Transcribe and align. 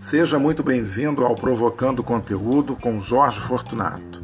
Seja 0.00 0.38
muito 0.38 0.62
bem-vindo 0.62 1.24
ao 1.24 1.34
Provocando 1.34 2.00
Conteúdo 2.00 2.76
com 2.76 3.00
Jorge 3.00 3.40
Fortunato. 3.40 4.22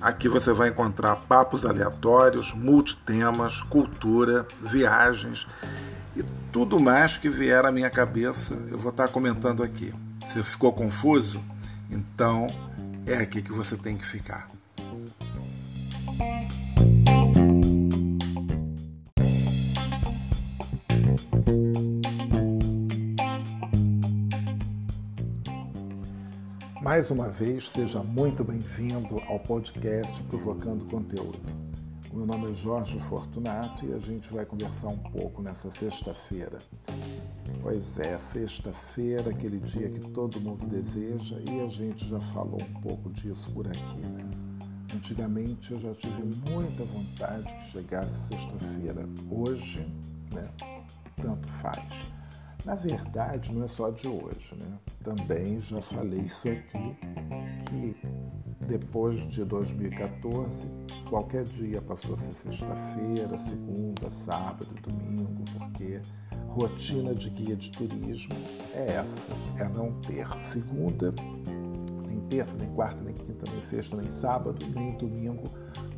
Aqui 0.00 0.28
você 0.28 0.52
vai 0.52 0.68
encontrar 0.68 1.16
papos 1.16 1.64
aleatórios, 1.64 2.54
multitemas, 2.54 3.60
cultura, 3.62 4.46
viagens 4.62 5.48
e 6.16 6.22
tudo 6.52 6.78
mais 6.78 7.18
que 7.18 7.28
vier 7.28 7.64
à 7.64 7.72
minha 7.72 7.90
cabeça 7.90 8.54
eu 8.70 8.78
vou 8.78 8.90
estar 8.90 9.08
comentando 9.08 9.62
aqui. 9.62 9.92
Se 10.24 10.40
ficou 10.42 10.72
confuso? 10.72 11.42
Então 11.90 12.46
é 13.04 13.16
aqui 13.16 13.42
que 13.42 13.52
você 13.52 13.76
tem 13.76 13.96
que 13.96 14.06
ficar. 14.06 14.46
Mais 26.88 27.10
uma 27.10 27.28
vez, 27.28 27.68
seja 27.68 28.02
muito 28.02 28.42
bem-vindo 28.42 29.20
ao 29.28 29.38
podcast 29.40 30.22
Provocando 30.22 30.86
Conteúdo. 30.86 31.38
Meu 32.14 32.24
nome 32.24 32.50
é 32.50 32.54
Jorge 32.54 32.98
Fortunato 33.00 33.84
e 33.84 33.92
a 33.92 33.98
gente 33.98 34.32
vai 34.32 34.46
conversar 34.46 34.88
um 34.88 34.96
pouco 34.96 35.42
nessa 35.42 35.70
sexta-feira. 35.72 36.58
Pois 37.60 37.98
é, 37.98 38.18
sexta-feira, 38.32 39.32
aquele 39.32 39.58
dia 39.58 39.90
que 39.90 40.00
todo 40.12 40.40
mundo 40.40 40.66
deseja 40.66 41.36
e 41.50 41.60
a 41.60 41.68
gente 41.68 42.08
já 42.08 42.20
falou 42.32 42.58
um 42.62 42.80
pouco 42.80 43.10
disso 43.10 43.52
por 43.52 43.66
aqui, 43.66 44.00
né? 44.06 44.24
Antigamente 44.96 45.70
eu 45.72 45.80
já 45.82 45.94
tive 45.94 46.22
muita 46.50 46.84
vontade 46.84 47.54
que 47.54 47.70
chegasse 47.70 48.14
sexta-feira. 48.30 49.06
Hoje, 49.30 49.86
né, 50.32 50.48
tanto 51.16 51.46
faz. 51.60 52.17
Na 52.64 52.74
verdade, 52.74 53.52
não 53.54 53.64
é 53.64 53.68
só 53.68 53.90
de 53.90 54.08
hoje, 54.08 54.54
né? 54.60 54.78
Também 55.02 55.60
já 55.60 55.80
falei 55.80 56.20
isso 56.20 56.48
aqui, 56.48 56.96
que 57.66 57.96
depois 58.66 59.18
de 59.28 59.44
2014, 59.44 60.68
qualquer 61.08 61.44
dia 61.44 61.80
passou 61.80 62.14
a 62.14 62.18
ser 62.18 62.32
sexta-feira, 62.32 63.38
segunda, 63.48 64.10
sábado, 64.26 64.68
domingo, 64.82 65.44
porque 65.56 66.00
rotina 66.48 67.14
de 67.14 67.30
guia 67.30 67.56
de 67.56 67.70
turismo 67.70 68.34
é 68.74 68.96
essa, 68.96 69.64
é 69.64 69.68
não 69.68 69.92
ter 70.02 70.26
segunda, 70.50 71.14
nem 72.06 72.20
terça, 72.28 72.52
nem 72.58 72.68
quarta, 72.74 73.00
nem 73.02 73.14
quinta, 73.14 73.50
nem 73.50 73.64
sexta, 73.70 73.96
nem 73.96 74.10
sábado, 74.20 74.58
nem 74.74 74.96
domingo, 74.98 75.44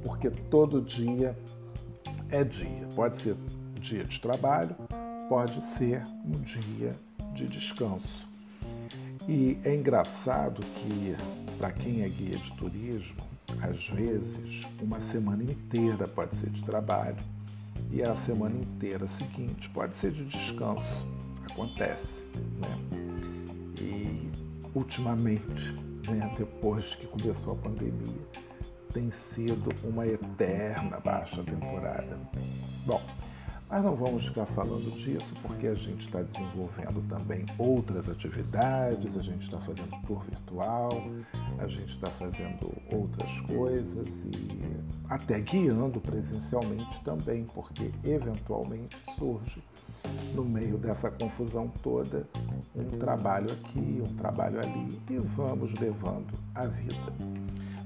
porque 0.04 0.30
todo 0.30 0.82
dia 0.82 1.36
é 2.28 2.44
dia. 2.44 2.86
Pode 2.94 3.20
ser 3.20 3.34
dia 3.80 4.04
de 4.04 4.20
trabalho, 4.20 4.76
pode 5.30 5.64
ser 5.64 6.02
um 6.24 6.32
dia 6.42 6.90
de 7.34 7.46
descanso. 7.46 8.28
E 9.28 9.56
é 9.62 9.76
engraçado 9.76 10.60
que, 10.60 11.14
para 11.56 11.70
quem 11.70 12.02
é 12.02 12.08
guia 12.08 12.36
de 12.36 12.52
turismo, 12.56 13.14
às 13.62 13.88
vezes 13.90 14.62
uma 14.82 15.00
semana 15.12 15.44
inteira 15.44 16.08
pode 16.08 16.36
ser 16.40 16.50
de 16.50 16.60
trabalho 16.62 17.16
e 17.92 18.02
a 18.02 18.16
semana 18.26 18.56
inteira 18.56 19.06
seguinte 19.06 19.68
pode 19.68 19.94
ser 19.98 20.10
de 20.10 20.24
descanso. 20.24 21.06
Acontece, 21.48 22.26
né? 22.58 22.76
E 23.80 24.28
ultimamente, 24.74 25.72
né, 26.08 26.34
depois 26.36 26.96
que 26.96 27.06
começou 27.06 27.52
a 27.52 27.56
pandemia, 27.56 28.26
tem 28.92 29.12
sido 29.32 29.70
uma 29.84 30.08
eterna 30.08 30.98
baixa 30.98 31.40
temporada. 31.44 32.18
Bom, 32.84 33.00
mas 33.70 33.84
não 33.84 33.94
vamos 33.94 34.26
ficar 34.26 34.46
falando 34.46 34.90
disso 34.98 35.32
porque 35.42 35.68
a 35.68 35.74
gente 35.74 36.06
está 36.06 36.22
desenvolvendo 36.22 37.06
também 37.08 37.44
outras 37.56 38.08
atividades, 38.08 39.16
a 39.16 39.22
gente 39.22 39.44
está 39.44 39.58
fazendo 39.58 40.06
tour 40.06 40.24
virtual, 40.24 40.90
a 41.58 41.68
gente 41.68 41.94
está 41.94 42.10
fazendo 42.10 42.72
outras 42.92 43.40
coisas 43.42 44.08
e 44.08 44.60
até 45.08 45.40
guiando 45.40 46.00
presencialmente 46.00 47.00
também, 47.04 47.44
porque 47.54 47.92
eventualmente 48.02 48.96
surge 49.16 49.62
no 50.34 50.44
meio 50.44 50.76
dessa 50.76 51.08
confusão 51.08 51.68
toda 51.80 52.26
um 52.74 52.98
trabalho 52.98 53.52
aqui, 53.52 54.02
um 54.04 54.16
trabalho 54.16 54.58
ali 54.58 54.98
e 55.08 55.18
vamos 55.36 55.72
levando 55.74 56.34
a 56.56 56.66
vida. 56.66 57.12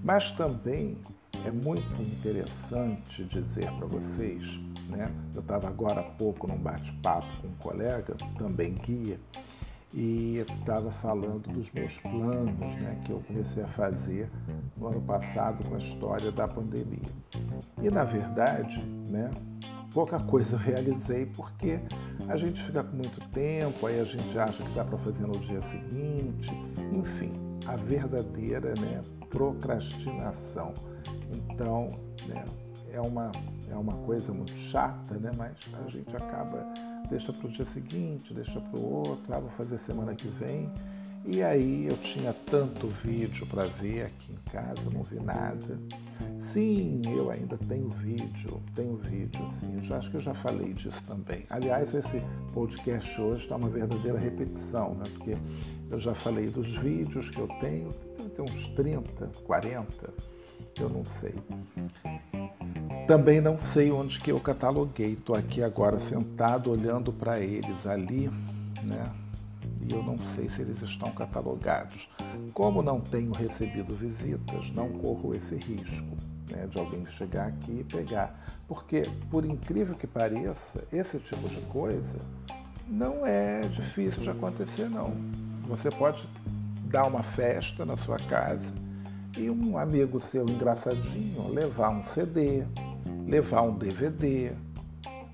Mas 0.03 0.31
também 0.31 0.97
é 1.45 1.51
muito 1.51 2.03
interessante 2.03 3.25
dizer 3.25 3.71
para 3.73 3.87
vocês 3.87 4.59
né? 4.89 5.11
Eu 5.35 5.41
estava 5.41 5.69
agora 5.69 6.01
há 6.01 6.05
pouco 6.05 6.47
num 6.47 6.59
bate-papo 6.59 7.27
com 7.41 7.49
um 7.49 7.55
colega, 7.55 8.15
também 8.39 8.73
guia, 8.73 9.19
e 9.95 10.45
estava 10.61 10.91
falando 10.91 11.53
dos 11.53 11.71
meus 11.71 11.97
planos 12.01 12.59
né, 12.59 13.01
que 13.05 13.13
eu 13.13 13.23
comecei 13.27 13.63
a 13.63 13.69
fazer 13.69 14.29
no 14.77 14.89
ano 14.89 15.01
passado 15.03 15.63
com 15.69 15.77
a 15.77 15.79
história 15.79 16.33
da 16.33 16.49
pandemia. 16.49 16.99
E, 17.81 17.89
na 17.91 18.03
verdade, 18.03 18.83
né, 19.09 19.31
pouca 19.93 20.19
coisa 20.19 20.57
eu 20.57 20.59
realizei 20.59 21.27
porque 21.27 21.79
a 22.29 22.37
gente 22.37 22.61
fica 22.65 22.83
com 22.83 22.97
muito 22.97 23.21
tempo, 23.31 23.87
aí 23.87 24.01
a 24.01 24.05
gente 24.05 24.37
acha 24.37 24.65
que 24.65 24.71
dá 24.75 24.85
para 24.85 24.99
fazer 24.99 25.27
no 25.27 25.39
dia 25.39 25.63
seguinte, 25.63 26.51
enfim, 26.93 27.31
a 27.67 27.77
verdadeira 27.77 28.75
né, 28.81 29.01
procrastinação. 29.31 30.75
Então, 31.33 31.89
né, 32.27 32.45
é 32.95 33.01
uma, 33.01 33.33
é 33.69 33.75
uma 33.75 33.95
coisa 34.05 34.33
muito 34.33 34.57
chata, 34.57 35.15
né? 35.15 35.33
mas 35.37 35.53
a 35.85 35.91
gente 35.91 36.17
acaba, 36.17 36.65
deixa 37.11 37.33
para 37.33 37.49
o 37.49 37.51
dia 37.51 37.65
seguinte, 37.65 38.33
deixa 38.33 38.61
para 38.61 38.79
o 38.79 38.95
outro, 38.95 39.35
ah, 39.35 39.41
vou 39.41 39.51
fazer 39.51 39.79
semana 39.79 40.15
que 40.15 40.29
vem. 40.29 40.71
E 41.27 41.43
aí 41.43 41.87
eu 41.87 41.97
tinha 41.97 42.35
tanto 42.51 42.87
vídeo 43.03 43.47
para 43.47 43.67
ver 43.67 44.07
aqui 44.07 44.33
em 44.33 44.51
casa, 44.51 44.91
não 44.93 45.03
vi 45.03 45.19
nada. 45.19 45.79
Sim, 46.53 47.01
eu 47.07 47.31
ainda 47.31 47.57
tenho 47.67 47.89
vídeo, 47.89 48.63
tenho 48.75 48.97
vídeo, 48.99 49.41
sim. 49.59 49.75
Eu 49.77 49.83
já, 49.83 49.97
acho 49.97 50.11
que 50.11 50.19
eu 50.19 50.21
já 50.21 50.35
falei 50.35 50.75
disso 50.75 51.03
também. 51.07 51.47
Aliás, 51.49 51.95
esse 51.95 52.23
podcast 52.53 53.19
hoje 53.19 53.45
está 53.45 53.57
uma 53.57 53.71
verdadeira 53.71 54.19
repetição, 54.19 54.95
né? 54.97 55.05
Porque 55.15 55.35
eu 55.91 55.99
já 55.99 56.15
falei 56.15 56.47
dos 56.47 56.69
vídeos 56.77 57.31
que 57.31 57.41
eu 57.41 57.49
tenho, 57.59 57.91
ter 58.37 58.43
uns 58.43 58.69
30, 58.75 59.27
40, 59.47 60.13
eu 60.83 60.89
não 60.89 61.05
sei. 61.05 61.35
Também 63.07 63.41
não 63.41 63.59
sei 63.59 63.93
onde 63.93 64.19
que 64.19 64.31
eu 64.31 64.41
cataloguei. 64.41 65.13
Estou 65.13 65.37
aqui 65.37 65.63
agora 65.63 65.99
sentado 65.99 66.71
olhando 66.71 67.13
para 67.13 67.39
eles 67.39 67.87
ali, 67.87 68.31
né? 68.83 69.11
E 69.87 69.93
eu 69.93 70.03
não 70.03 70.19
sei 70.35 70.49
se 70.49 70.63
eles 70.63 70.81
estão 70.81 71.13
catalogados. 71.13 72.09
Como 72.55 72.83
não 72.83 73.01
tenho 73.01 73.33
recebido 73.33 73.95
visitas, 73.95 74.71
não 74.71 74.89
corro 74.91 75.35
esse 75.35 75.57
risco 75.57 76.17
né, 76.51 76.67
de 76.67 76.79
alguém 76.79 77.05
chegar 77.07 77.49
aqui 77.49 77.81
e 77.81 77.85
pegar. 77.85 78.39
Porque, 78.67 79.03
por 79.31 79.45
incrível 79.45 79.95
que 79.95 80.07
pareça, 80.07 80.87
esse 80.91 81.19
tipo 81.19 81.49
de 81.49 81.61
coisa 81.63 82.19
não 82.89 83.27
é 83.27 83.61
difícil 83.61 84.23
de 84.23 84.31
acontecer, 84.31 84.89
não. 84.89 85.13
Você 85.69 85.91
pode 85.91 86.27
dar 86.87 87.07
uma 87.07 87.23
festa 87.23 87.85
na 87.85 87.97
sua 87.97 88.17
casa 88.17 88.84
e 89.37 89.51
um 89.51 89.77
amigo 89.77 90.21
seu 90.21 90.45
engraçadinho 90.45 91.49
levar 91.53 91.91
um 91.91 92.05
CD, 92.05 92.65
levar 93.27 93.63
um 93.63 93.77
DVD, 93.77 94.53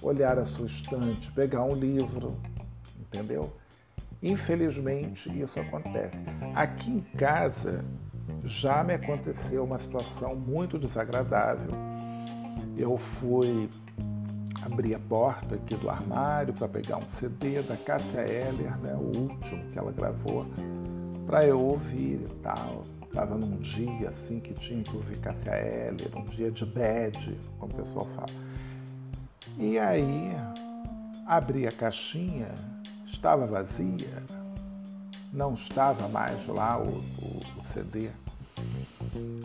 olhar 0.03 0.39
a 0.39 0.45
sua 0.45 0.67
estante, 0.67 1.31
pegar 1.33 1.65
um 1.65 1.75
livro, 1.75 2.37
entendeu? 2.99 3.53
Infelizmente 4.23 5.31
isso 5.41 5.59
acontece. 5.61 6.25
Aqui 6.55 6.91
em 6.91 7.01
casa 7.17 7.85
já 8.45 8.83
me 8.83 8.95
aconteceu 8.95 9.65
uma 9.65 9.79
situação 9.79 10.35
muito 10.35 10.79
desagradável. 10.79 11.71
Eu 12.77 12.97
fui 12.97 13.69
abrir 14.63 14.95
a 14.95 14.99
porta 14.99 15.55
aqui 15.55 15.75
do 15.77 15.89
armário 15.91 16.53
para 16.53 16.69
pegar 16.69 16.99
um 16.99 17.09
CD 17.19 17.63
da 17.63 17.77
Cássia 17.77 18.21
Eller, 18.21 18.77
né, 18.79 18.95
o 18.95 19.19
último 19.19 19.65
que 19.71 19.79
ela 19.79 19.93
gravou, 19.93 20.47
para 21.27 21.45
eu 21.47 21.61
ouvir 21.61 22.21
e 22.23 22.35
tal. 22.43 22.83
Estava 23.11 23.35
num 23.35 23.57
dia 23.57 24.11
assim 24.11 24.39
que 24.39 24.55
tinha 24.55 24.85
ouvir 24.95 25.19
Cássia 25.19 25.51
Eller, 25.51 26.17
um 26.17 26.25
dia 26.27 26.49
de 26.49 26.65
bad, 26.65 27.37
como 27.59 27.73
o 27.73 27.77
pessoal 27.77 28.07
fala. 28.15 28.29
E 29.59 29.77
aí 29.81 30.31
abri 31.27 31.67
a 31.67 31.73
caixinha, 31.73 32.55
estava 33.09 33.49
vazia, 33.49 34.23
não 35.33 35.55
estava 35.55 36.07
mais 36.07 36.47
lá 36.47 36.79
o, 36.79 36.87
o, 36.87 37.41
o 37.59 37.65
CD. 37.75 38.11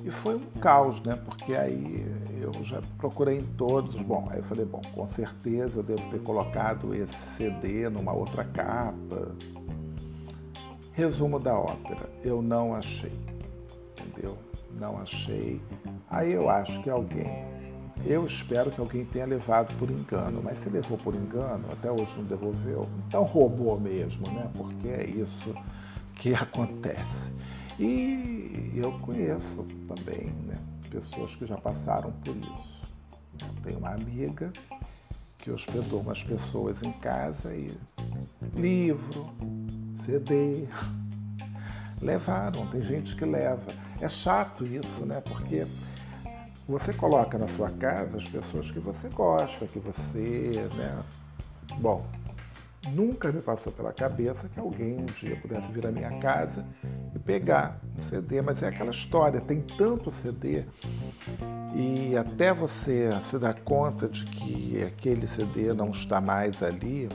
E 0.03 0.12
foi 0.12 0.35
um 0.35 0.45
caos, 0.62 1.01
né? 1.01 1.15
Porque 1.25 1.56
aí 1.56 2.06
eu 2.39 2.63
já 2.63 2.79
procurei 3.00 3.39
em 3.39 3.45
todos. 3.57 4.00
Bom, 4.03 4.27
aí 4.29 4.38
eu 4.38 4.44
falei, 4.44 4.65
bom, 4.65 4.81
com 4.94 5.07
certeza 5.07 5.79
eu 5.79 5.83
devo 5.83 6.07
ter 6.12 6.21
colocado 6.21 6.94
esse 6.94 7.17
CD 7.35 7.89
numa 7.89 8.13
outra 8.13 8.45
capa. 8.45 9.35
Resumo 10.91 11.39
da 11.39 11.57
ópera, 11.57 12.07
eu 12.23 12.44
não 12.44 12.75
achei 12.75 13.35
entendeu? 14.15 14.38
Não 14.79 14.97
achei. 15.00 15.62
Aí 16.09 16.31
eu 16.31 16.50
acho 16.50 16.81
que 16.81 16.89
alguém 16.89 17.45
Eu 18.06 18.25
espero 18.27 18.71
que 18.71 18.79
alguém 18.79 19.06
tenha 19.06 19.25
levado 19.25 19.73
por 19.79 19.89
engano, 19.89 20.41
mas 20.44 20.57
se 20.59 20.69
levou 20.69 20.97
por 20.97 21.15
engano, 21.15 21.65
até 21.71 21.91
hoje 21.91 22.13
não 22.17 22.23
devolveu, 22.23 22.88
então 23.07 23.23
roubou 23.23 23.79
mesmo, 23.79 24.29
né? 24.31 24.50
Porque 24.56 24.89
é 24.89 25.06
isso 25.06 25.56
que 26.15 26.33
acontece. 26.35 27.33
E 27.79 28.71
eu 28.75 28.91
conheço 29.00 29.65
também 29.88 30.27
né, 30.45 30.56
pessoas 30.89 31.35
que 31.35 31.45
já 31.45 31.57
passaram 31.57 32.12
por 32.23 32.35
isso. 32.35 32.75
Eu 33.41 33.63
tenho 33.63 33.79
uma 33.79 33.91
amiga 33.91 34.51
que 35.39 35.51
hospedou 35.51 36.01
umas 36.01 36.21
pessoas 36.23 36.81
em 36.83 36.91
casa 36.94 37.53
e 37.53 37.71
livro, 38.53 39.29
CD, 40.06 40.67
levaram. 42.01 42.67
Tem 42.67 42.81
gente 42.81 43.15
que 43.15 43.25
leva. 43.25 43.85
É 44.01 44.09
chato 44.09 44.65
isso, 44.65 45.06
né? 45.06 45.21
Porque 45.21 45.65
você 46.68 46.94
coloca 46.94 47.38
na 47.38 47.47
sua 47.50 47.69
casa 47.69 48.18
as 48.18 48.27
pessoas 48.27 48.71
que 48.71 48.80
você 48.80 49.07
gosta, 49.09 49.65
que 49.68 49.80
você, 49.80 50.68
né? 50.75 51.03
Bom, 51.77 52.06
nunca 52.89 53.31
me 53.31 53.42
passou 53.42 53.71
pela 53.71 53.94
cabeça 53.94 54.50
que 54.50 54.59
alguém 54.59 55.00
um 55.00 55.06
dia 55.06 55.36
pudesse 55.38 55.71
vir 55.71 55.86
à 55.86 55.92
minha 55.92 56.19
casa 56.19 56.65
e 57.15 57.19
pegar 57.19 57.80
um 57.97 58.01
CD, 58.03 58.42
mas 58.42 58.62
é 58.63 58.68
aquela 58.68 58.92
história, 58.92 59.39
tem 59.42 59.62
tanto 59.62 60.12
CD 60.12 60.63
e 61.75 62.15
até 62.15 62.53
você 62.53 63.09
se 63.24 63.38
dar 63.38 63.53
conta 63.62 64.07
de 64.07 64.24
que 64.25 64.83
aquele 64.83 65.27
CD 65.27 65.74
não 65.74 65.91
está 65.91 66.21
mais 66.21 66.63
ali, 66.63 67.09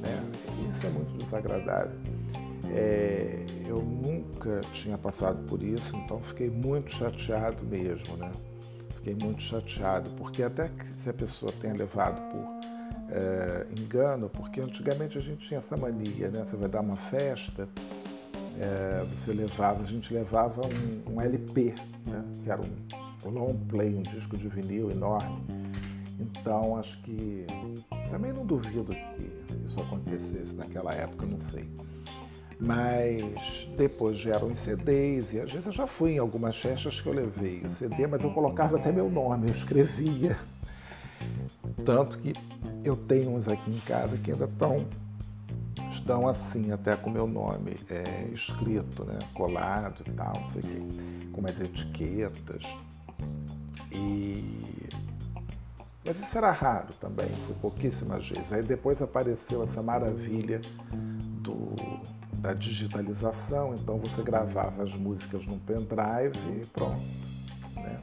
né? 0.00 0.22
Isso 0.70 0.86
é 0.86 0.90
muito 0.90 1.24
desagradável. 1.24 2.11
É, 2.74 3.44
eu 3.66 3.82
nunca 3.82 4.60
tinha 4.72 4.96
passado 4.96 5.44
por 5.46 5.62
isso, 5.62 5.94
então 5.96 6.20
fiquei 6.20 6.48
muito 6.48 6.94
chateado 6.94 7.62
mesmo, 7.64 8.16
né? 8.16 8.30
Fiquei 8.94 9.14
muito 9.20 9.42
chateado, 9.42 10.08
porque 10.12 10.42
até 10.42 10.68
que 10.68 10.92
se 11.02 11.10
a 11.10 11.12
pessoa 11.12 11.52
tenha 11.60 11.74
levado 11.74 12.20
por 12.30 12.62
é, 13.10 13.66
engano, 13.78 14.30
porque 14.30 14.60
antigamente 14.60 15.18
a 15.18 15.20
gente 15.20 15.46
tinha 15.46 15.58
essa 15.58 15.76
mania, 15.76 16.28
né? 16.30 16.44
Você 16.48 16.56
vai 16.56 16.68
dar 16.68 16.80
uma 16.80 16.96
festa, 16.96 17.68
é, 18.58 19.04
você 19.04 19.32
levava, 19.32 19.82
a 19.82 19.86
gente 19.86 20.12
levava 20.14 20.62
um, 20.66 21.14
um 21.14 21.20
LP, 21.20 21.74
né? 22.06 22.24
Que 22.42 22.50
era 22.50 22.60
um, 22.62 23.28
um 23.28 23.30
long 23.30 23.58
play, 23.68 23.94
um 23.94 24.02
disco 24.02 24.36
de 24.36 24.48
vinil 24.48 24.90
enorme. 24.90 25.42
Então 26.18 26.78
acho 26.78 27.02
que 27.02 27.46
também 28.10 28.32
não 28.32 28.46
duvido 28.46 28.92
que 28.94 29.30
isso 29.66 29.80
acontecesse 29.80 30.54
naquela 30.54 30.92
época, 30.92 31.26
não 31.26 31.40
sei. 31.50 31.68
Mas 32.64 33.20
depois 33.76 34.22
vieram 34.22 34.52
os 34.52 34.58
CDs, 34.60 35.32
e 35.32 35.40
às 35.40 35.50
vezes 35.50 35.66
eu 35.66 35.72
já 35.72 35.86
fui 35.88 36.12
em 36.12 36.18
algumas 36.18 36.56
festas 36.56 37.00
que 37.00 37.08
eu 37.08 37.12
levei 37.12 37.60
o 37.62 37.70
CD, 37.70 38.06
mas 38.06 38.22
eu 38.22 38.30
colocava 38.30 38.76
até 38.76 38.92
meu 38.92 39.10
nome, 39.10 39.48
eu 39.48 39.50
escrevia. 39.50 40.36
Tanto 41.84 42.18
que 42.18 42.32
eu 42.84 42.94
tenho 42.94 43.34
uns 43.34 43.48
aqui 43.48 43.68
em 43.68 43.80
casa 43.80 44.16
que 44.16 44.30
ainda 44.30 44.44
estão, 44.44 44.86
estão 45.90 46.28
assim, 46.28 46.70
até 46.70 46.94
com 46.94 47.10
meu 47.10 47.26
nome 47.26 47.74
é, 47.90 48.28
escrito, 48.32 49.04
né? 49.04 49.18
colado 49.34 50.00
e 50.06 50.10
tal, 50.12 50.32
não 50.40 50.50
sei 50.50 50.60
o 50.60 50.64
quê, 50.64 51.26
com 51.32 51.44
as 51.44 51.60
etiquetas. 51.60 52.62
E... 53.90 54.88
Mas 56.06 56.16
isso 56.16 56.38
era 56.38 56.52
raro 56.52 56.92
também, 57.00 57.28
foi 57.44 57.56
pouquíssimas 57.60 58.28
vezes. 58.28 58.52
Aí 58.52 58.62
depois 58.62 59.02
apareceu 59.02 59.64
essa 59.64 59.82
maravilha 59.82 60.60
do 61.42 61.74
da 62.42 62.52
digitalização, 62.52 63.72
então 63.72 63.98
você 63.98 64.20
gravava 64.20 64.82
as 64.82 64.92
músicas 64.96 65.46
num 65.46 65.60
pendrive 65.60 66.60
e 66.60 66.66
pronto. 66.66 67.00
Né? 67.76 68.00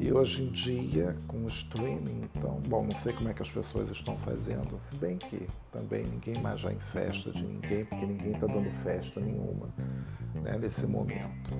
E 0.00 0.10
hoje 0.10 0.44
em 0.44 0.50
dia, 0.50 1.14
com 1.26 1.44
o 1.44 1.46
streaming, 1.48 2.22
então, 2.34 2.58
bom, 2.66 2.84
não 2.90 2.98
sei 3.02 3.12
como 3.12 3.28
é 3.28 3.34
que 3.34 3.42
as 3.42 3.50
pessoas 3.50 3.90
estão 3.90 4.16
fazendo, 4.18 4.80
se 4.90 4.96
bem 4.96 5.18
que 5.18 5.46
também 5.70 6.04
ninguém 6.04 6.42
mais 6.42 6.62
vai 6.62 6.72
em 6.72 6.80
festa 6.92 7.30
de 7.30 7.42
ninguém, 7.42 7.84
porque 7.84 8.06
ninguém 8.06 8.32
está 8.32 8.46
dando 8.46 8.70
festa 8.82 9.20
nenhuma 9.20 9.68
né, 10.36 10.56
nesse 10.58 10.86
momento. 10.86 11.50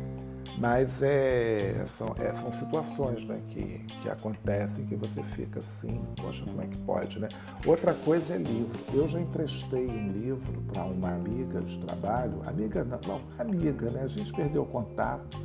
Mas 0.61 0.91
é, 1.03 1.85
são, 1.97 2.09
é, 2.19 2.33
são 2.35 2.53
situações 2.53 3.25
né, 3.25 3.41
que, 3.49 3.79
que 4.03 4.09
acontecem 4.09 4.85
que 4.87 4.97
você 4.97 5.23
fica 5.35 5.61
assim, 5.61 6.03
poxa, 6.17 6.45
como 6.45 6.63
é 6.63 6.67
que 6.67 6.79
pode, 6.79 7.19
né? 7.21 7.29
Outra 7.65 7.95
coisa 7.95 8.35
é 8.35 8.39
livro. 8.39 8.79
Eu 8.93 9.07
já 9.07 9.21
emprestei 9.21 9.87
um 9.87 10.11
livro 10.11 10.61
para 10.73 10.85
uma 10.85 11.11
amiga 11.11 11.61
de 11.61 11.79
trabalho, 11.79 12.43
amiga 12.47 12.83
não, 12.85 12.99
não, 13.07 13.21
amiga, 13.39 13.89
né? 13.91 14.03
A 14.03 14.09
gente 14.09 14.33
perdeu 14.33 14.65
contato 14.67 15.39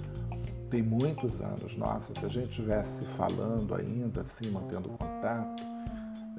tem 0.74 0.82
muitos 0.82 1.40
anos. 1.40 1.78
Nossa, 1.78 2.12
se 2.20 2.26
a 2.26 2.30
gente 2.30 2.50
estivesse 2.50 3.06
falando 3.16 3.76
ainda, 3.76 4.22
assim, 4.22 4.50
mantendo 4.50 4.90
contato, 4.90 5.64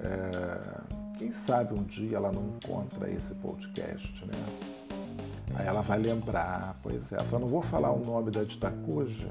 é, 0.00 1.16
quem 1.16 1.32
sabe 1.46 1.72
um 1.78 1.84
dia 1.84 2.16
ela 2.16 2.32
não 2.32 2.42
encontra 2.56 3.08
esse 3.08 3.32
podcast, 3.36 4.24
né? 4.26 4.73
Aí 5.56 5.66
ela 5.66 5.82
vai 5.82 5.98
lembrar, 5.98 6.76
pois 6.82 7.00
é, 7.12 7.18
só 7.30 7.38
não 7.38 7.46
vou 7.46 7.62
falar 7.62 7.92
o 7.92 8.04
nome 8.04 8.30
da 8.30 8.42
Ditacuja, 8.42 9.30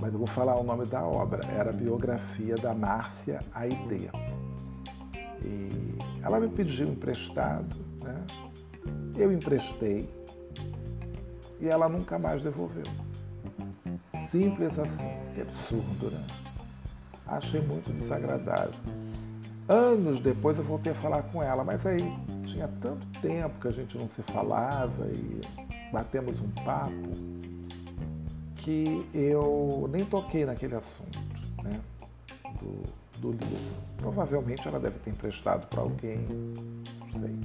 mas 0.00 0.12
eu 0.12 0.18
vou 0.18 0.26
falar 0.26 0.58
o 0.58 0.62
nome 0.62 0.86
da 0.86 1.02
obra. 1.02 1.46
Era 1.52 1.70
a 1.70 1.72
biografia 1.72 2.54
da 2.54 2.72
Márcia 2.74 3.40
Aide. 3.52 4.10
E 5.44 5.98
ela 6.22 6.40
me 6.40 6.48
pediu 6.48 6.88
emprestado, 6.88 7.76
né? 8.02 8.16
Eu 9.16 9.32
emprestei 9.32 10.08
e 11.60 11.68
ela 11.68 11.88
nunca 11.88 12.18
mais 12.18 12.42
devolveu. 12.42 12.84
Simples 14.30 14.78
assim. 14.78 15.34
Que 15.34 15.42
absurdo, 15.42 16.10
né? 16.10 16.24
Achei 17.26 17.60
muito 17.60 17.92
desagradável. 17.92 18.74
Anos 19.70 20.18
depois 20.18 20.58
eu 20.58 20.64
voltei 20.64 20.90
a 20.90 20.96
falar 20.96 21.22
com 21.22 21.40
ela, 21.40 21.62
mas 21.62 21.86
aí 21.86 21.98
tinha 22.44 22.66
tanto 22.80 23.06
tempo 23.20 23.60
que 23.60 23.68
a 23.68 23.70
gente 23.70 23.96
não 23.96 24.08
se 24.08 24.20
falava 24.22 25.06
e 25.06 25.40
batemos 25.92 26.40
um 26.40 26.50
papo 26.64 26.90
que 28.56 29.06
eu 29.14 29.88
nem 29.92 30.04
toquei 30.04 30.44
naquele 30.44 30.74
assunto 30.74 31.20
né, 31.62 31.80
do, 32.58 32.82
do 33.20 33.30
livro. 33.30 33.76
Provavelmente 33.96 34.66
ela 34.66 34.80
deve 34.80 34.98
ter 34.98 35.10
emprestado 35.10 35.68
para 35.68 35.82
alguém, 35.82 36.18
não 36.18 37.20
sei. 37.20 37.38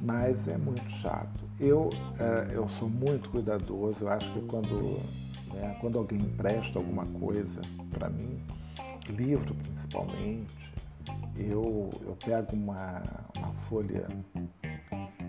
Mas 0.00 0.46
é 0.46 0.56
muito 0.56 0.88
chato. 1.00 1.40
Eu, 1.58 1.90
é, 2.20 2.54
eu 2.54 2.68
sou 2.78 2.88
muito 2.88 3.28
cuidadoso, 3.30 3.96
eu 4.02 4.08
acho 4.08 4.32
que 4.34 4.40
quando, 4.42 5.00
né, 5.52 5.76
quando 5.80 5.98
alguém 5.98 6.20
empresta 6.20 6.78
alguma 6.78 7.04
coisa 7.06 7.60
para 7.90 8.08
mim, 8.08 8.40
livro 9.08 9.52
principalmente, 9.52 10.74
eu, 11.38 11.90
eu 12.02 12.16
pego 12.24 12.54
uma, 12.54 13.02
uma 13.36 13.52
folha, 13.68 14.06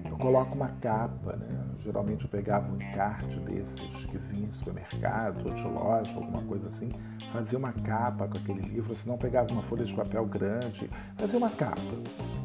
eu 0.10 0.18
coloco 0.18 0.56
uma 0.56 0.70
capa, 0.82 1.36
né? 1.36 1.66
Geralmente 1.80 2.24
eu 2.24 2.30
pegava 2.30 2.72
um 2.72 2.76
encarte 2.76 3.40
desses 3.42 4.06
que 4.06 4.18
vinha 4.18 4.48
em 4.48 4.52
supermercado 4.52 5.46
ou 5.46 5.54
de 5.54 5.64
loja, 5.64 6.16
alguma 6.16 6.42
coisa 6.44 6.70
assim, 6.70 6.90
fazia 7.34 7.58
uma 7.58 7.74
capa 7.74 8.28
com 8.28 8.38
aquele 8.38 8.62
livro, 8.62 8.96
senão 8.96 9.18
pegava 9.18 9.52
uma 9.52 9.62
folha 9.64 9.84
de 9.84 9.94
papel 9.94 10.26
grande, 10.26 10.90
fazia 11.18 11.38
uma 11.38 11.50
capa 11.50 11.82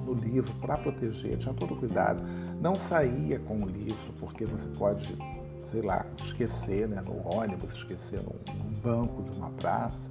no 0.04 0.14
livro 0.14 0.52
para 0.54 0.76
proteger, 0.76 1.38
tinha 1.38 1.54
todo 1.54 1.76
cuidado. 1.76 2.22
Não 2.60 2.74
saía 2.74 3.38
com 3.38 3.56
o 3.56 3.68
livro, 3.68 4.12
porque 4.18 4.44
você 4.44 4.68
pode, 4.78 5.16
sei 5.70 5.82
lá, 5.82 6.04
esquecer 6.24 6.88
né, 6.88 7.00
no 7.04 7.36
ônibus, 7.36 7.72
esquecer 7.74 8.20
num 8.22 8.72
banco 8.82 9.22
de 9.22 9.30
uma 9.32 9.50
praça. 9.50 10.10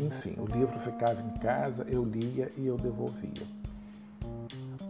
Enfim, 0.00 0.34
o 0.38 0.46
livro 0.46 0.78
ficava 0.80 1.20
em 1.20 1.38
casa, 1.38 1.84
eu 1.88 2.04
lia 2.04 2.48
e 2.56 2.66
eu 2.66 2.76
devolvia. 2.76 3.46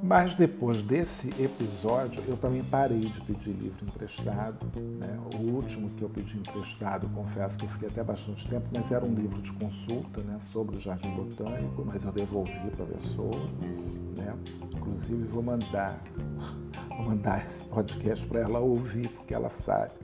Mas 0.03 0.33
depois 0.35 0.81
desse 0.83 1.29
episódio, 1.43 2.23
eu 2.29 2.37
também 2.37 2.63
parei 2.63 3.01
de 3.01 3.21
pedir 3.23 3.51
livro 3.51 3.85
emprestado. 3.85 4.65
Né? 4.77 5.19
O 5.35 5.57
último 5.57 5.91
que 5.91 6.03
eu 6.03 6.09
pedi 6.09 6.39
emprestado, 6.39 7.09
confesso 7.09 7.57
que 7.59 7.65
eu 7.65 7.69
fiquei 7.71 7.89
até 7.89 8.05
bastante 8.05 8.47
tempo, 8.49 8.67
mas 8.73 8.91
era 8.93 9.05
um 9.05 9.13
livro 9.13 9.41
de 9.43 9.53
consulta 9.55 10.21
né, 10.23 10.39
sobre 10.53 10.77
o 10.77 10.81
Jardim 10.81 11.11
Botânico, 11.11 11.85
mas 11.85 12.05
eu 12.05 12.13
devolvi 12.13 12.71
para 12.77 12.85
a 12.85 12.89
pessoa. 12.89 13.41
Né? 14.17 14.35
Inclusive, 14.77 15.25
vou 15.25 15.43
mandar, 15.43 16.01
vou 16.97 17.07
mandar 17.07 17.45
esse 17.45 17.65
podcast 17.65 18.25
para 18.27 18.41
ela 18.41 18.61
ouvir, 18.61 19.09
porque 19.09 19.35
ela 19.35 19.51
sabe. 19.65 19.95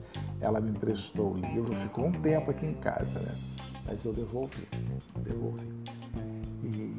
Ela 0.41 0.59
me 0.59 0.71
emprestou 0.71 1.31
o 1.31 1.37
livro, 1.37 1.73
ficou 1.73 2.07
um 2.07 2.11
tempo 2.11 2.51
aqui 2.51 2.65
em 2.65 2.73
casa. 2.75 3.19
Né? 3.19 3.54
Mas 3.85 4.03
eu 4.03 4.13
devolvi, 4.13 4.67
devolvi. 5.23 5.67
E, 6.63 6.97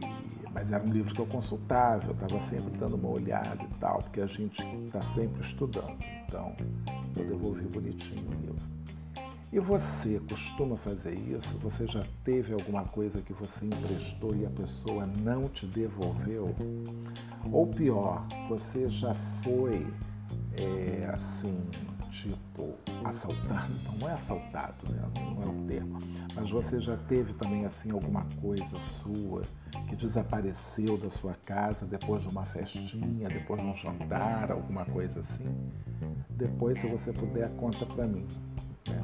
mas 0.53 0.71
era 0.73 0.83
um 0.83 0.93
livro 0.93 1.13
que 1.13 1.21
eu 1.21 1.27
consultava, 1.27 2.05
eu 2.07 2.13
estava 2.13 2.41
sempre 2.49 2.77
dando 2.79 2.97
uma 2.97 3.09
olhada 3.09 3.63
e 3.63 3.79
tal, 3.79 3.99
porque 3.99 4.21
a 4.21 4.27
gente 4.27 4.65
está 4.87 5.03
sempre 5.15 5.41
estudando. 5.41 5.97
Então, 6.27 6.55
eu 7.17 7.25
devolvi 7.27 7.65
bonitinho 7.65 8.27
o 8.27 8.35
livro. 8.41 8.77
E 9.53 9.61
você 9.61 10.21
costuma 10.29 10.77
fazer 10.77 11.15
isso? 11.15 11.49
Você 11.63 11.87
já 11.87 12.05
teve 12.25 12.53
alguma 12.53 12.85
coisa 12.85 13.23
que 13.23 13.33
você 13.33 13.65
emprestou 13.65 14.35
e 14.35 14.45
a 14.45 14.51
pessoa 14.51 15.07
não 15.23 15.49
te 15.49 15.67
devolveu? 15.67 16.55
Ou 17.53 17.67
pior, 17.67 18.27
você 18.49 18.89
já 18.89 19.15
foi 19.43 19.87
é, 20.59 21.07
assim, 21.07 21.57
tipo, 22.11 22.75
assaltado, 23.09 23.73
não 23.99 24.09
é 24.09 24.13
assaltado, 24.13 24.93
né? 24.93 25.03
não 25.15 25.43
é 25.43 25.47
o 25.47 25.67
termo, 25.67 25.99
mas 26.35 26.51
você 26.51 26.81
já 26.81 26.97
teve 26.97 27.33
também 27.35 27.65
assim 27.65 27.91
alguma 27.91 28.27
coisa 28.41 28.79
sua 29.03 29.43
que 29.89 29.97
desapareceu 29.97 30.97
da 30.99 31.11
sua 31.11 31.35
casa 31.45 31.87
depois 31.87 32.23
de 32.23 32.29
uma 32.29 32.45
festinha, 32.47 33.29
depois 33.29 33.61
de 33.61 33.67
um 33.67 33.75
jantar, 33.75 34.51
alguma 34.51 34.85
coisa 34.87 35.21
assim? 35.21 35.47
Depois, 36.31 36.79
se 36.81 36.87
você 36.87 37.13
puder, 37.13 37.49
conta 37.57 37.87
para 37.87 38.07
mim. 38.07 38.27
Né? 38.89 39.03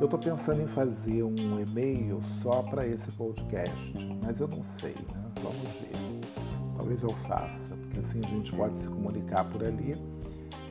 Eu 0.00 0.04
estou 0.04 0.18
pensando 0.18 0.62
em 0.62 0.66
fazer 0.66 1.22
um 1.22 1.60
e-mail 1.60 2.20
só 2.42 2.62
para 2.62 2.86
esse 2.86 3.10
podcast, 3.12 3.94
mas 4.24 4.40
eu 4.40 4.48
não 4.48 4.62
sei, 4.80 4.94
né? 4.94 5.28
vamos 5.42 5.72
ver. 5.80 6.18
Talvez 6.76 7.02
eu 7.02 7.10
faça, 7.26 7.76
porque 7.76 8.00
assim 8.00 8.20
a 8.24 8.28
gente 8.28 8.52
pode 8.52 8.80
se 8.80 8.88
comunicar 8.88 9.44
por 9.46 9.64
ali 9.64 9.94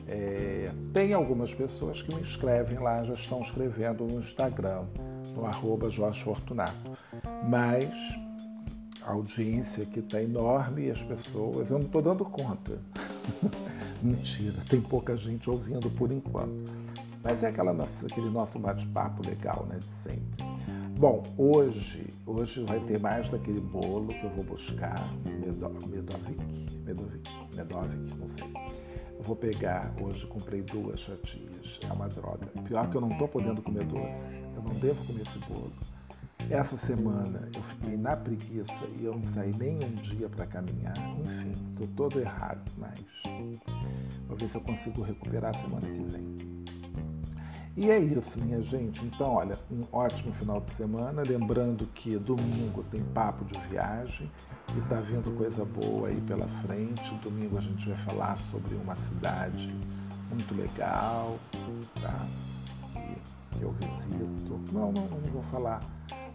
é, 0.08 0.70
tem 0.92 1.12
algumas 1.12 1.52
pessoas 1.52 2.00
que 2.02 2.14
me 2.14 2.22
escrevem 2.22 2.78
lá, 2.78 3.04
já 3.04 3.14
estão 3.14 3.42
escrevendo 3.42 4.04
no 4.04 4.20
Instagram, 4.20 4.84
no 5.34 5.44
arroba 5.44 5.90
Jorge 5.90 6.22
Fortunato. 6.24 6.92
Mas 7.48 7.90
a 9.02 9.12
audiência 9.12 9.82
aqui 9.82 10.00
está 10.00 10.22
enorme 10.22 10.86
e 10.86 10.90
as 10.90 11.02
pessoas, 11.02 11.70
eu 11.70 11.78
não 11.78 11.86
estou 11.86 12.02
dando 12.02 12.24
conta. 12.24 12.78
Mentira, 14.02 14.56
tem 14.68 14.80
pouca 14.80 15.16
gente 15.16 15.50
ouvindo 15.50 15.90
por 15.90 16.10
enquanto. 16.10 16.72
Mas 17.22 17.42
é 17.42 17.48
aquela 17.48 17.72
nossa, 17.72 18.06
aquele 18.06 18.30
nosso 18.30 18.58
bate-papo 18.58 19.26
legal, 19.26 19.66
né, 19.68 19.78
de 19.78 20.10
sempre. 20.10 20.48
Bom, 20.98 21.22
hoje, 21.36 22.06
hoje 22.26 22.64
vai 22.64 22.80
ter 22.80 22.98
mais 22.98 23.28
daquele 23.28 23.60
bolo 23.60 24.08
que 24.08 24.24
eu 24.24 24.30
vou 24.30 24.44
buscar, 24.44 25.12
Medovic, 25.24 25.88
Medovic, 26.84 27.30
Medovic, 27.54 28.18
não 28.18 28.28
sei 28.30 28.77
vou 29.28 29.36
pegar, 29.36 29.92
hoje 30.00 30.26
comprei 30.26 30.62
duas 30.62 31.02
fatias, 31.02 31.78
é 31.86 31.92
uma 31.92 32.08
droga. 32.08 32.46
Pior 32.66 32.88
que 32.88 32.96
eu 32.96 33.00
não 33.02 33.10
estou 33.10 33.28
podendo 33.28 33.60
comer 33.60 33.84
doce, 33.84 34.18
eu 34.56 34.62
não 34.62 34.74
devo 34.76 35.04
comer 35.04 35.20
esse 35.20 35.38
bolo. 35.40 35.70
Essa 36.48 36.78
semana 36.78 37.46
eu 37.54 37.62
fiquei 37.62 37.98
na 37.98 38.16
preguiça 38.16 38.72
e 38.98 39.04
eu 39.04 39.14
não 39.14 39.34
saí 39.34 39.54
nem 39.58 39.76
um 39.76 39.94
dia 39.96 40.30
para 40.30 40.46
caminhar. 40.46 40.96
Enfim, 41.20 41.52
estou 41.72 41.86
todo 41.88 42.18
errado, 42.18 42.72
mas 42.78 42.98
vou 44.26 44.36
ver 44.38 44.48
se 44.48 44.56
eu 44.56 44.62
consigo 44.62 45.02
recuperar 45.02 45.54
a 45.54 45.60
semana 45.60 45.86
que 45.86 46.02
vem. 46.04 46.77
E 47.80 47.92
é 47.92 47.98
isso, 48.00 48.40
minha 48.40 48.60
gente. 48.60 49.06
Então, 49.06 49.34
olha, 49.34 49.56
um 49.70 49.84
ótimo 49.92 50.32
final 50.32 50.60
de 50.60 50.72
semana. 50.72 51.22
Lembrando 51.24 51.86
que 51.94 52.18
domingo 52.18 52.82
tem 52.90 53.00
papo 53.14 53.44
de 53.44 53.56
viagem 53.68 54.28
e 54.76 54.80
tá 54.88 54.96
vindo 54.96 55.30
coisa 55.36 55.64
boa 55.64 56.08
aí 56.08 56.20
pela 56.22 56.48
frente. 56.66 57.14
Domingo 57.22 57.56
a 57.56 57.60
gente 57.60 57.88
vai 57.88 57.98
falar 57.98 58.36
sobre 58.36 58.74
uma 58.74 58.96
cidade 58.96 59.72
muito 60.28 60.56
legal, 60.56 61.38
tá? 62.02 62.26
Que, 62.92 63.56
que 63.56 63.62
eu 63.62 63.70
visito. 63.70 64.60
Não, 64.72 64.90
não, 64.90 65.06
não 65.06 65.20
vou 65.30 65.42
falar. 65.44 65.78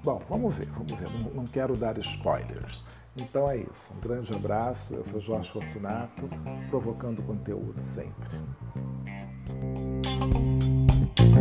Bom, 0.02 0.22
vamos 0.30 0.56
ver, 0.56 0.68
vamos 0.68 0.94
ver. 0.94 1.10
Não, 1.12 1.30
não 1.34 1.44
quero 1.44 1.76
dar 1.76 1.98
spoilers. 1.98 2.86
Então 3.18 3.52
é 3.52 3.58
isso. 3.58 3.94
Um 3.94 4.00
grande 4.00 4.34
abraço. 4.34 4.94
Eu 4.94 5.04
sou 5.04 5.20
Jorge 5.20 5.52
Fortunato, 5.52 6.30
provocando 6.70 7.22
conteúdo 7.24 7.82
sempre. 7.82 8.30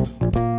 Thank 0.05 0.35
you. 0.37 0.52